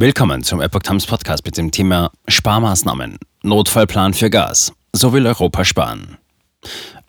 Willkommen 0.00 0.44
zum 0.44 0.60
Epoch 0.60 0.82
Times 0.82 1.06
Podcast 1.06 1.44
mit 1.44 1.56
dem 1.56 1.72
Thema 1.72 2.12
Sparmaßnahmen. 2.28 3.18
Notfallplan 3.42 4.14
für 4.14 4.30
Gas. 4.30 4.72
So 4.92 5.12
will 5.12 5.26
Europa 5.26 5.64
sparen. 5.64 6.18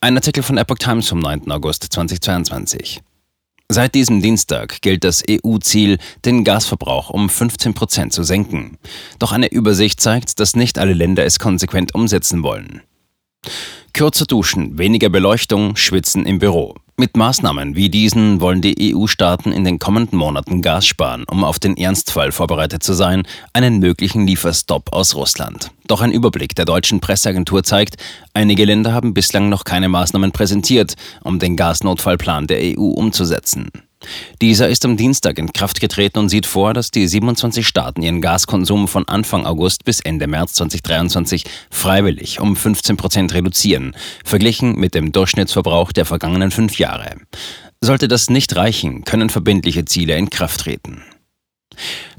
Ein 0.01 0.15
Artikel 0.15 0.41
von 0.41 0.57
Epoch 0.57 0.79
Times 0.79 1.07
vom 1.07 1.19
9. 1.19 1.51
August 1.51 1.83
2022. 1.83 3.01
Seit 3.67 3.93
diesem 3.93 4.23
Dienstag 4.23 4.81
gilt 4.81 5.03
das 5.03 5.23
EU-Ziel, 5.29 5.99
den 6.25 6.43
Gasverbrauch 6.43 7.11
um 7.11 7.29
15 7.29 7.75
Prozent 7.75 8.11
zu 8.11 8.23
senken. 8.23 8.79
Doch 9.19 9.33
eine 9.33 9.51
Übersicht 9.51 10.01
zeigt, 10.01 10.39
dass 10.39 10.55
nicht 10.55 10.79
alle 10.79 10.93
Länder 10.93 11.23
es 11.25 11.37
konsequent 11.37 11.93
umsetzen 11.93 12.41
wollen. 12.41 12.81
Kürzer 13.93 14.25
duschen, 14.25 14.79
weniger 14.79 15.09
Beleuchtung, 15.09 15.75
Schwitzen 15.75 16.25
im 16.25 16.39
Büro. 16.39 16.73
Mit 16.99 17.15
Maßnahmen 17.15 17.77
wie 17.77 17.89
diesen 17.89 18.41
wollen 18.41 18.59
die 18.61 18.93
EU-Staaten 18.93 19.53
in 19.53 19.63
den 19.63 19.79
kommenden 19.79 20.19
Monaten 20.19 20.61
Gas 20.61 20.85
sparen, 20.85 21.23
um 21.31 21.45
auf 21.45 21.57
den 21.57 21.77
Ernstfall 21.77 22.33
vorbereitet 22.33 22.83
zu 22.83 22.91
sein, 22.91 23.23
einen 23.53 23.79
möglichen 23.79 24.27
Lieferstopp 24.27 24.91
aus 24.91 25.15
Russland. 25.15 25.71
Doch 25.87 26.01
ein 26.01 26.11
Überblick 26.11 26.55
der 26.55 26.65
deutschen 26.65 26.99
Presseagentur 26.99 27.63
zeigt, 27.63 27.95
einige 28.33 28.65
Länder 28.65 28.91
haben 28.91 29.13
bislang 29.13 29.47
noch 29.47 29.63
keine 29.63 29.87
Maßnahmen 29.87 30.33
präsentiert, 30.33 30.95
um 31.23 31.39
den 31.39 31.55
Gasnotfallplan 31.55 32.47
der 32.47 32.77
EU 32.77 32.89
umzusetzen. 32.89 33.71
Dieser 34.41 34.69
ist 34.69 34.85
am 34.85 34.95
Dienstag 34.95 35.37
in 35.37 35.51
Kraft 35.51 35.81
getreten 35.81 36.19
und 36.19 36.29
sieht 36.29 36.45
vor, 36.45 36.73
dass 36.73 36.91
die 36.91 37.07
27 37.07 37.67
Staaten 37.67 38.01
ihren 38.01 38.21
Gaskonsum 38.21 38.87
von 38.87 39.07
Anfang 39.07 39.45
August 39.45 39.83
bis 39.83 39.99
Ende 39.99 40.27
März 40.27 40.53
2023 40.53 41.43
freiwillig 41.69 42.39
um 42.39 42.55
15 42.55 42.95
Prozent 42.95 43.33
reduzieren, 43.33 43.95
verglichen 44.23 44.75
mit 44.75 44.95
dem 44.95 45.11
Durchschnittsverbrauch 45.11 45.91
der 45.91 46.05
vergangenen 46.05 46.51
fünf 46.51 46.79
Jahre. 46.79 47.17
Sollte 47.81 48.07
das 48.07 48.29
nicht 48.29 48.55
reichen, 48.55 49.03
können 49.03 49.29
verbindliche 49.29 49.85
Ziele 49.85 50.17
in 50.17 50.29
Kraft 50.29 50.61
treten. 50.61 51.03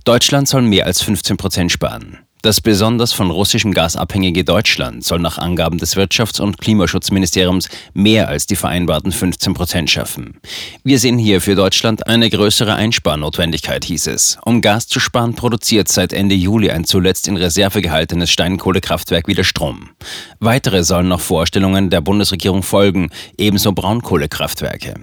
Deutschland 0.05 0.49
soll 0.49 0.63
mehr 0.63 0.87
als 0.87 1.03
15 1.03 1.37
Prozent 1.37 1.73
sparen. 1.73 2.19
Das 2.43 2.63
besonders 2.63 3.13
von 3.13 3.31
russischem 3.31 3.73
Gas 3.73 3.97
abhängige 3.97 4.45
Deutschland 4.45 5.05
soll 5.05 5.19
nach 5.19 5.37
Angaben 5.37 5.77
des 5.77 5.97
Wirtschafts- 5.97 6.41
und 6.41 6.59
Klimaschutzministeriums 6.59 7.69
mehr 7.93 8.29
als 8.29 8.47
die 8.47 8.57
vereinbarten 8.57 9.13
15 9.13 9.53
Prozent 9.53 9.91
schaffen. 9.91 10.41
Wir 10.83 10.99
sehen 10.99 11.19
hier 11.19 11.43
für 11.43 11.55
Deutschland 11.55 12.07
eine 12.07 12.31
größere 12.31 12.75
Einsparnotwendigkeit, 12.75 13.85
hieß 13.85 14.07
es. 14.07 14.39
Um 14.43 14.63
Gas 14.63 14.87
zu 14.87 15.01
sparen, 15.01 15.35
produziert 15.35 15.89
seit 15.89 16.15
Ende 16.15 16.35
Juli 16.35 16.71
ein 16.71 16.85
zuletzt 16.85 17.29
in 17.29 17.37
Reserve 17.37 17.83
gehaltenes 17.83 18.31
Steinkohlekraftwerk 18.31 19.29
wieder 19.29 19.45
Strom. 19.45 19.91
Weitere 20.39 20.83
sollen 20.83 21.09
nach 21.09 21.21
Vorstellungen 21.21 21.91
der 21.91 22.01
Bundesregierung 22.01 22.63
folgen, 22.63 23.11
ebenso 23.37 23.73
Braunkohlekraftwerke. 23.73 24.95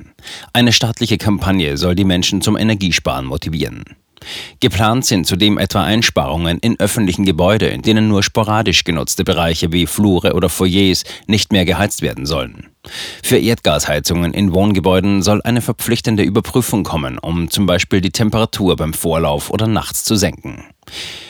Eine 0.53 0.73
staatliche 0.73 1.19
Kampagne 1.19 1.78
soll 1.78 1.94
die 1.94 2.03
Menschen 2.03 2.42
zum 2.42 2.58
Energiesparen 2.58 3.25
motivieren. 3.25 3.84
Geplant 4.59 5.06
sind 5.06 5.25
zudem 5.25 5.58
etwa 5.58 5.83
Einsparungen 5.83 6.59
in 6.59 6.80
öffentlichen 6.80 7.25
Gebäuden, 7.25 7.70
in 7.70 7.81
denen 7.81 8.08
nur 8.08 8.23
sporadisch 8.23 8.84
genutzte 8.84 9.23
Bereiche 9.23 9.72
wie 9.72 9.88
Flure 9.88 10.34
oder 10.34 10.50
Foyers 10.50 11.03
nicht 11.28 11.52
mehr 11.52 11.66
geheizt 11.66 12.02
werden 12.02 12.25
sollen. 12.25 12.67
Für 13.23 13.38
Erdgasheizungen 13.38 14.34
in 14.34 14.53
Wohngebäuden 14.53 15.22
soll 15.22 15.42
eine 15.44 15.61
verpflichtende 15.61 16.23
Überprüfung 16.23 16.84
kommen, 16.84 17.17
um 17.19 17.50
zum 17.50 17.66
Beispiel 17.66 18.02
die 18.02 18.11
Temperatur 18.11 18.75
beim 18.75 18.94
Vorlauf 18.94 19.50
oder 19.50 19.67
nachts 19.67 20.03
zu 20.03 20.16
senken. 20.16 20.64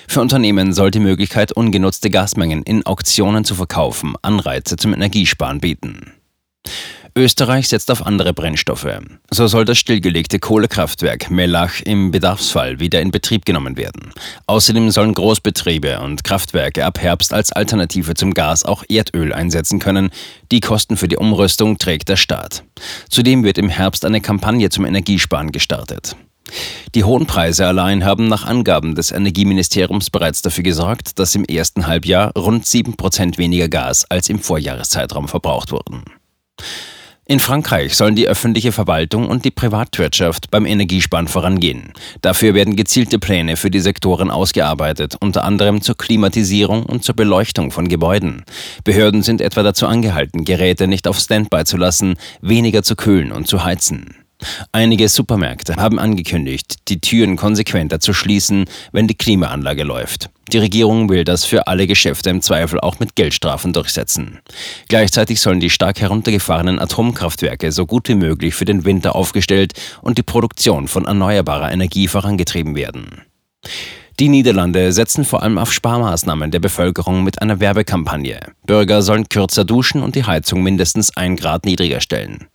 Für 0.07 0.21
Unternehmen 0.21 0.73
soll 0.73 0.91
die 0.91 0.99
Möglichkeit, 0.99 1.51
ungenutzte 1.51 2.09
Gasmengen 2.09 2.63
in 2.63 2.85
Auktionen 2.85 3.43
zu 3.43 3.55
verkaufen, 3.55 4.15
Anreize 4.21 4.77
zum 4.77 4.93
Energiesparen 4.93 5.59
bieten. 5.59 6.13
Österreich 7.17 7.67
setzt 7.67 7.89
auf 7.89 8.05
andere 8.05 8.31
Brennstoffe. 8.31 8.87
So 9.31 9.47
soll 9.47 9.65
das 9.65 9.79
stillgelegte 9.79 10.37
Kohlekraftwerk 10.37 11.31
Mellach 11.31 11.81
im 11.81 12.11
Bedarfsfall 12.11 12.79
wieder 12.79 13.01
in 13.01 13.09
Betrieb 13.09 13.43
genommen 13.43 13.75
werden. 13.75 14.13
Außerdem 14.45 14.91
sollen 14.91 15.15
Großbetriebe 15.15 15.99
und 15.99 16.23
Kraftwerke 16.23 16.85
ab 16.85 16.99
Herbst 16.99 17.33
als 17.33 17.51
Alternative 17.51 18.13
zum 18.13 18.35
Gas 18.35 18.63
auch 18.63 18.83
Erdöl 18.87 19.33
einsetzen 19.33 19.79
können. 19.79 20.11
Die 20.51 20.59
Kosten 20.59 20.95
für 20.95 21.07
die 21.07 21.17
Umrüstung 21.17 21.79
trägt 21.79 22.07
der 22.07 22.17
Staat. 22.17 22.63
Zudem 23.09 23.43
wird 23.43 23.57
im 23.57 23.69
Herbst 23.69 24.05
eine 24.05 24.21
Kampagne 24.21 24.69
zum 24.69 24.85
Energiesparen 24.85 25.51
gestartet. 25.51 26.15
Die 26.93 27.03
hohen 27.03 27.25
Preise 27.25 27.65
allein 27.65 28.05
haben 28.05 28.27
nach 28.27 28.45
Angaben 28.45 28.93
des 28.93 29.11
Energieministeriums 29.11 30.11
bereits 30.11 30.43
dafür 30.43 30.63
gesorgt, 30.63 31.17
dass 31.17 31.33
im 31.33 31.45
ersten 31.45 31.87
Halbjahr 31.87 32.31
rund 32.37 32.65
7% 32.65 33.39
weniger 33.39 33.69
Gas 33.69 34.05
als 34.05 34.29
im 34.29 34.39
Vorjahreszeitraum 34.39 35.27
verbraucht 35.27 35.71
wurden. 35.71 36.03
In 37.29 37.41
Frankreich 37.41 37.97
sollen 37.97 38.15
die 38.15 38.29
öffentliche 38.29 38.71
Verwaltung 38.71 39.27
und 39.27 39.43
die 39.43 39.51
Privatwirtschaft 39.51 40.49
beim 40.49 40.65
Energiesparen 40.65 41.27
vorangehen. 41.27 41.91
Dafür 42.21 42.53
werden 42.53 42.77
gezielte 42.77 43.19
Pläne 43.19 43.57
für 43.57 43.69
die 43.69 43.81
Sektoren 43.81 44.31
ausgearbeitet, 44.31 45.17
unter 45.19 45.43
anderem 45.43 45.81
zur 45.81 45.97
Klimatisierung 45.97 46.85
und 46.85 47.03
zur 47.03 47.17
Beleuchtung 47.17 47.71
von 47.71 47.89
Gebäuden. 47.89 48.45
Behörden 48.85 49.23
sind 49.23 49.41
etwa 49.41 49.61
dazu 49.61 49.87
angehalten, 49.87 50.45
Geräte 50.45 50.87
nicht 50.87 51.05
auf 51.05 51.19
Standby 51.19 51.65
zu 51.65 51.75
lassen, 51.75 52.15
weniger 52.39 52.81
zu 52.81 52.95
kühlen 52.95 53.33
und 53.33 53.45
zu 53.45 53.61
heizen. 53.61 54.26
Einige 54.71 55.09
Supermärkte 55.09 55.75
haben 55.77 55.97
angekündigt, 55.97 56.75
die 56.89 56.99
Türen 56.99 57.37
konsequenter 57.37 57.99
zu 57.99 58.13
schließen, 58.13 58.65
wenn 58.91 59.07
die 59.07 59.15
Klimaanlage 59.15 59.83
läuft. 59.83 60.29
Die 60.51 60.59
Regierung 60.59 61.09
will 61.09 61.23
das 61.23 61.43
für 61.43 61.67
alle 61.67 61.87
Geschäfte 61.87 62.29
im 62.29 62.41
Zweifel 62.41 62.79
auch 62.79 62.99
mit 62.99 63.15
Geldstrafen 63.15 63.73
durchsetzen. 63.73 64.39
Gleichzeitig 64.87 65.41
sollen 65.41 65.59
die 65.59 65.69
stark 65.69 65.99
heruntergefahrenen 65.99 66.79
Atomkraftwerke 66.79 67.71
so 67.71 67.85
gut 67.85 68.07
wie 68.07 68.15
möglich 68.15 68.55
für 68.55 68.65
den 68.65 68.85
Winter 68.85 69.15
aufgestellt 69.15 69.73
und 70.01 70.17
die 70.17 70.23
Produktion 70.23 70.87
von 70.87 71.05
erneuerbarer 71.05 71.71
Energie 71.71 72.07
vorangetrieben 72.07 72.75
werden. 72.75 73.23
Die 74.19 74.29
Niederlande 74.29 74.93
setzen 74.93 75.25
vor 75.25 75.43
allem 75.43 75.57
auf 75.57 75.73
Sparmaßnahmen 75.73 76.49
der 76.49 76.59
Bevölkerung 76.59 77.23
mit 77.23 77.41
einer 77.41 77.59
Werbekampagne. 77.59 78.39
Bürger 78.65 79.01
sollen 79.01 79.29
kürzer 79.29 79.65
duschen 79.65 80.01
und 80.01 80.15
die 80.15 80.23
Heizung 80.23 80.63
mindestens 80.63 81.15
ein 81.15 81.35
Grad 81.35 81.65
niedriger 81.65 82.01
stellen. 82.01 82.47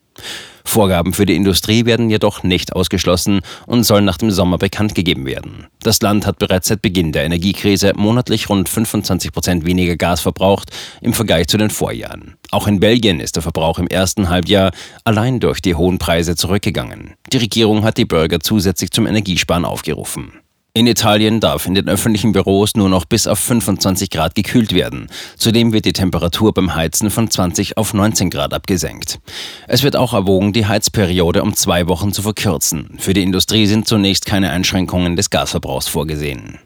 Vorgaben 0.64 1.12
für 1.12 1.26
die 1.26 1.36
Industrie 1.36 1.84
werden 1.84 2.10
jedoch 2.10 2.42
nicht 2.42 2.74
ausgeschlossen 2.74 3.40
und 3.66 3.84
sollen 3.84 4.04
nach 4.04 4.18
dem 4.18 4.30
Sommer 4.30 4.58
bekannt 4.58 4.94
gegeben 4.94 5.26
werden. 5.26 5.66
Das 5.82 6.00
Land 6.00 6.26
hat 6.26 6.38
bereits 6.38 6.68
seit 6.68 6.82
Beginn 6.82 7.12
der 7.12 7.24
Energiekrise 7.24 7.92
monatlich 7.96 8.48
rund 8.48 8.68
25 8.68 9.32
Prozent 9.32 9.66
weniger 9.66 9.96
Gas 9.96 10.20
verbraucht 10.20 10.70
im 11.00 11.12
Vergleich 11.12 11.48
zu 11.48 11.58
den 11.58 11.70
Vorjahren. 11.70 12.36
Auch 12.50 12.66
in 12.66 12.80
Belgien 12.80 13.20
ist 13.20 13.36
der 13.36 13.42
Verbrauch 13.42 13.78
im 13.78 13.86
ersten 13.86 14.28
Halbjahr 14.28 14.72
allein 15.04 15.40
durch 15.40 15.60
die 15.60 15.74
hohen 15.74 15.98
Preise 15.98 16.36
zurückgegangen. 16.36 17.14
Die 17.32 17.38
Regierung 17.38 17.84
hat 17.84 17.98
die 17.98 18.04
Bürger 18.04 18.40
zusätzlich 18.40 18.90
zum 18.90 19.06
Energiesparen 19.06 19.64
aufgerufen. 19.64 20.32
In 20.74 20.86
Italien 20.86 21.38
darf 21.38 21.66
in 21.66 21.74
den 21.74 21.86
öffentlichen 21.86 22.32
Büros 22.32 22.76
nur 22.76 22.88
noch 22.88 23.04
bis 23.04 23.26
auf 23.26 23.38
25 23.38 24.08
Grad 24.08 24.34
gekühlt 24.34 24.72
werden. 24.72 25.08
Zudem 25.36 25.74
wird 25.74 25.84
die 25.84 25.92
Temperatur 25.92 26.54
beim 26.54 26.74
Heizen 26.74 27.10
von 27.10 27.30
20 27.30 27.76
auf 27.76 27.92
19 27.92 28.30
Grad 28.30 28.54
abgesenkt. 28.54 29.20
Es 29.68 29.82
wird 29.82 29.96
auch 29.96 30.14
erwogen, 30.14 30.54
die 30.54 30.64
Heizperiode 30.64 31.42
um 31.42 31.54
zwei 31.54 31.88
Wochen 31.88 32.14
zu 32.14 32.22
verkürzen. 32.22 32.96
Für 32.98 33.12
die 33.12 33.22
Industrie 33.22 33.66
sind 33.66 33.86
zunächst 33.86 34.24
keine 34.24 34.48
Einschränkungen 34.48 35.14
des 35.14 35.28
Gasverbrauchs 35.28 35.88
vorgesehen. 35.88 36.58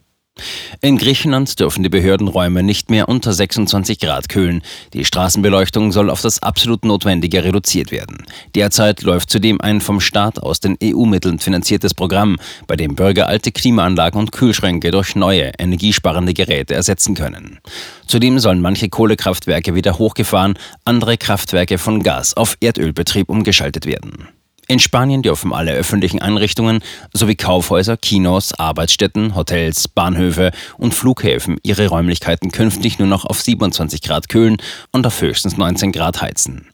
In 0.87 0.99
Griechenland 0.99 1.59
dürfen 1.59 1.83
die 1.83 1.89
Behördenräume 1.89 2.63
nicht 2.63 2.91
mehr 2.91 3.09
unter 3.09 3.33
26 3.33 3.99
Grad 3.99 4.29
kühlen. 4.29 4.63
Die 4.93 5.05
Straßenbeleuchtung 5.05 5.91
soll 5.91 6.11
auf 6.11 6.21
das 6.21 6.43
absolut 6.43 6.85
Notwendige 6.85 7.43
reduziert 7.43 7.91
werden. 7.91 8.19
Derzeit 8.55 9.03
läuft 9.03 9.31
zudem 9.31 9.61
ein 9.61 9.81
vom 9.81 10.01
Staat 10.01 10.39
aus 10.39 10.61
den 10.61 10.77
EU-Mitteln 10.83 11.39
finanziertes 11.39 11.95
Programm, 11.95 12.37
bei 12.67 12.77
dem 12.77 12.95
Bürger 12.95 13.27
alte 13.27 13.53
Klimaanlagen 13.53 14.21
und 14.21 14.33
Kühlschränke 14.33 14.91
durch 14.91 15.17
neue, 15.17 15.51
energiesparende 15.59 16.35
Geräte 16.35 16.75
ersetzen 16.75 17.15
können. 17.15 17.59
Zudem 18.07 18.39
sollen 18.39 18.61
manche 18.61 18.89
Kohlekraftwerke 18.89 19.75
wieder 19.75 19.99
hochgefahren, 19.99 20.59
andere 20.85 21.17
Kraftwerke 21.17 21.79
von 21.79 22.03
Gas 22.03 22.35
auf 22.35 22.57
Erdölbetrieb 22.61 23.29
umgeschaltet 23.29 23.87
werden. 23.87 24.29
In 24.69 24.81
Spanien 24.81 25.22
dürfen 25.22 25.53
alle 25.53 25.72
öffentlichen 25.72 26.21
Einrichtungen 26.21 26.81
sowie 27.12 27.37
Kaufhäuser, 27.37 27.97
Kinos, 27.97 28.53
Arbeitsstätten, 28.53 29.37
Hotels, 29.37 29.87
Bahnhöfe 29.87 30.50
und 30.77 30.93
Flughäfen 30.93 31.59
ihre 31.63 31.86
Räumlichkeiten 31.86 32.51
künftig 32.51 32.98
nur 32.98 33.07
noch 33.07 33.24
auf 33.24 33.41
27 33.41 34.03
Grad 34.03 34.28
kühlen 34.28 34.57
und 34.91 35.07
auf 35.07 35.21
höchstens 35.21 35.57
19 35.57 35.92
Grad 35.92 36.21
heizen. 36.21 36.66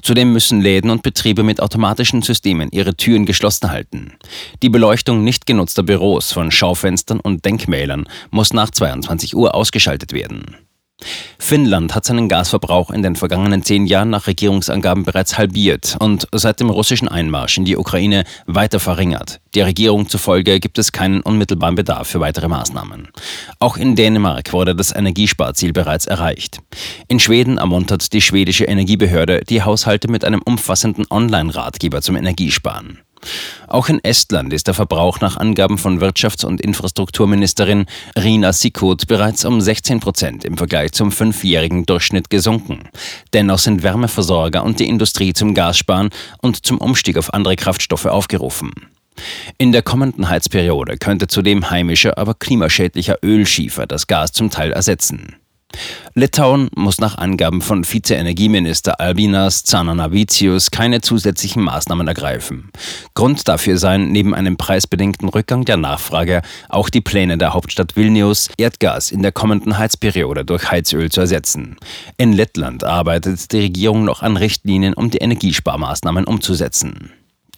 Zudem 0.00 0.32
müssen 0.32 0.60
Läden 0.60 0.90
und 0.90 1.02
Betriebe 1.02 1.42
mit 1.42 1.60
automatischen 1.60 2.22
Systemen 2.22 2.68
ihre 2.70 2.94
Türen 2.94 3.26
geschlossen 3.26 3.72
halten. 3.72 4.12
Die 4.62 4.68
Beleuchtung 4.68 5.24
nicht 5.24 5.46
genutzter 5.46 5.82
Büros 5.82 6.32
von 6.32 6.52
Schaufenstern 6.52 7.18
und 7.18 7.44
Denkmälern 7.44 8.06
muss 8.30 8.52
nach 8.52 8.70
22 8.70 9.34
Uhr 9.34 9.56
ausgeschaltet 9.56 10.12
werden. 10.12 10.56
Finnland 11.38 11.94
hat 11.94 12.04
seinen 12.04 12.28
Gasverbrauch 12.28 12.90
in 12.90 13.02
den 13.02 13.16
vergangenen 13.16 13.62
zehn 13.62 13.86
Jahren 13.86 14.10
nach 14.10 14.26
Regierungsangaben 14.26 15.04
bereits 15.04 15.38
halbiert 15.38 15.96
und 15.98 16.28
seit 16.32 16.60
dem 16.60 16.70
russischen 16.70 17.08
Einmarsch 17.08 17.58
in 17.58 17.64
die 17.64 17.76
Ukraine 17.76 18.24
weiter 18.46 18.80
verringert. 18.80 19.40
Der 19.54 19.66
Regierung 19.66 20.08
zufolge 20.08 20.60
gibt 20.60 20.78
es 20.78 20.92
keinen 20.92 21.22
unmittelbaren 21.22 21.74
Bedarf 21.74 22.08
für 22.08 22.20
weitere 22.20 22.48
Maßnahmen. 22.48 23.08
Auch 23.58 23.76
in 23.76 23.96
Dänemark 23.96 24.52
wurde 24.52 24.76
das 24.76 24.94
Energiesparziel 24.94 25.72
bereits 25.72 26.06
erreicht. 26.06 26.60
In 27.08 27.18
Schweden 27.18 27.58
ermuntert 27.58 28.12
die 28.12 28.20
schwedische 28.20 28.64
Energiebehörde 28.64 29.42
die 29.48 29.62
Haushalte 29.62 30.08
mit 30.08 30.24
einem 30.24 30.42
umfassenden 30.42 31.06
Online-Ratgeber 31.10 32.02
zum 32.02 32.16
Energiesparen. 32.16 33.00
Auch 33.66 33.88
in 33.88 34.02
Estland 34.02 34.52
ist 34.52 34.66
der 34.66 34.74
Verbrauch 34.74 35.20
nach 35.20 35.36
Angaben 35.36 35.78
von 35.78 36.00
Wirtschafts- 36.00 36.44
und 36.44 36.60
Infrastrukturministerin 36.60 37.86
Rina 38.18 38.52
Sikkut 38.52 39.06
bereits 39.06 39.44
um 39.44 39.60
16 39.60 40.00
Prozent 40.00 40.44
im 40.44 40.56
Vergleich 40.56 40.92
zum 40.92 41.12
fünfjährigen 41.12 41.86
Durchschnitt 41.86 42.30
gesunken. 42.30 42.88
Dennoch 43.32 43.58
sind 43.58 43.82
Wärmeversorger 43.82 44.64
und 44.64 44.80
die 44.80 44.88
Industrie 44.88 45.32
zum 45.32 45.54
Gassparen 45.54 46.10
und 46.42 46.66
zum 46.66 46.78
Umstieg 46.78 47.16
auf 47.16 47.32
andere 47.32 47.56
Kraftstoffe 47.56 48.06
aufgerufen. 48.06 48.72
In 49.58 49.72
der 49.72 49.82
kommenden 49.82 50.28
Heizperiode 50.28 50.96
könnte 50.96 51.26
zudem 51.28 51.70
heimischer, 51.70 52.16
aber 52.18 52.34
klimaschädlicher 52.34 53.18
Ölschiefer 53.22 53.86
das 53.86 54.06
Gas 54.06 54.32
zum 54.32 54.50
Teil 54.50 54.72
ersetzen. 54.72 55.36
Litauen 56.14 56.68
muss 56.74 56.98
nach 56.98 57.18
Angaben 57.18 57.62
von 57.62 57.84
Vize-Energieminister 57.84 59.00
Albinas 59.00 59.62
Zananavicius 59.62 60.70
keine 60.70 61.00
zusätzlichen 61.00 61.62
Maßnahmen 61.62 62.06
ergreifen. 62.08 62.70
Grund 63.14 63.46
dafür 63.48 63.78
seien 63.78 64.10
neben 64.10 64.34
einem 64.34 64.56
preisbedingten 64.56 65.28
Rückgang 65.28 65.64
der 65.64 65.76
Nachfrage 65.76 66.42
auch 66.68 66.90
die 66.90 67.00
Pläne 67.00 67.38
der 67.38 67.54
Hauptstadt 67.54 67.96
Vilnius, 67.96 68.48
Erdgas 68.58 69.12
in 69.12 69.22
der 69.22 69.32
kommenden 69.32 69.78
Heizperiode 69.78 70.44
durch 70.44 70.70
Heizöl 70.70 71.10
zu 71.10 71.20
ersetzen. 71.20 71.76
In 72.16 72.32
Lettland 72.32 72.84
arbeitet 72.84 73.52
die 73.52 73.60
Regierung 73.60 74.04
noch 74.04 74.22
an 74.22 74.36
Richtlinien, 74.36 74.94
um 74.94 75.10
die 75.10 75.18
Energiesparmaßnahmen 75.18 76.24
umzusetzen. 76.24 77.12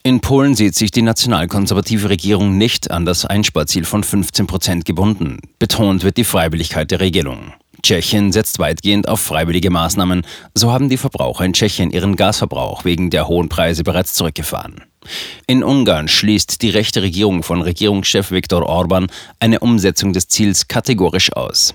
In 0.04 0.20
Polen 0.20 0.56
sieht 0.56 0.74
sich 0.74 0.90
die 0.90 1.02
nationalkonservative 1.02 2.08
Regierung 2.10 2.58
nicht 2.58 2.90
an 2.90 3.06
das 3.06 3.24
Einsparziel 3.24 3.84
von 3.84 4.02
15 4.02 4.48
Prozent 4.48 4.84
gebunden. 4.84 5.38
Betont 5.60 6.02
wird 6.02 6.16
die 6.16 6.24
Freiwilligkeit 6.24 6.90
der 6.90 6.98
Regelung. 7.00 7.52
Tschechien 7.82 8.32
setzt 8.32 8.58
weitgehend 8.58 9.08
auf 9.08 9.20
freiwillige 9.20 9.70
Maßnahmen. 9.70 10.22
So 10.54 10.72
haben 10.72 10.88
die 10.88 10.96
Verbraucher 10.96 11.44
in 11.44 11.52
Tschechien 11.52 11.90
ihren 11.90 12.16
Gasverbrauch 12.16 12.84
wegen 12.84 13.10
der 13.10 13.28
hohen 13.28 13.48
Preise 13.48 13.82
bereits 13.82 14.14
zurückgefahren. 14.14 14.82
In 15.46 15.64
Ungarn 15.64 16.08
schließt 16.08 16.62
die 16.62 16.70
rechte 16.70 17.02
Regierung 17.02 17.42
von 17.42 17.60
Regierungschef 17.60 18.30
Viktor 18.30 18.64
Orban 18.64 19.08
eine 19.40 19.60
Umsetzung 19.60 20.12
des 20.12 20.28
Ziels 20.28 20.68
kategorisch 20.68 21.32
aus. 21.32 21.74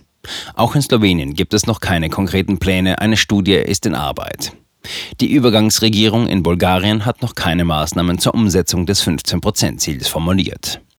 Auch 0.56 0.75
in 0.75 0.81
Slowenien 0.81 1.33
gibt 1.33 1.54
es 1.54 1.68
noch 1.68 1.80
keine 1.80 2.09
konkreten 2.09 2.57
Pläne, 2.57 3.00
eine 3.00 3.18
Studie 3.18 3.54
ist 3.54 3.86
in 3.86 3.95
Arbeit. 3.95 4.54
Die 5.19 5.31
Übergangsregierung 5.31 6.27
in 6.27 6.44
Bulgarien 6.44 7.06
hat 7.06 7.21
noch 7.21 7.36
keine 7.36 7.65
Maßnahmen 7.65 8.19
zur 8.19 8.33
Umsetzung 8.33 8.86
des 8.86 9.06
15-Prozent-Ziels 9.06 10.07
formuliert. 10.07 10.81